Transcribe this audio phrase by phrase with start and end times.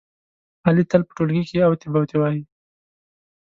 [0.67, 2.41] علي تل په ټولگي کې اوتې بوتې وایي.